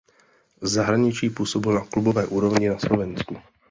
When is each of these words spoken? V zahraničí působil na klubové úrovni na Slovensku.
V 0.61 0.67
zahraničí 0.67 1.29
působil 1.29 1.73
na 1.73 1.85
klubové 1.85 2.25
úrovni 2.27 2.69
na 2.69 2.79
Slovensku. 2.79 3.37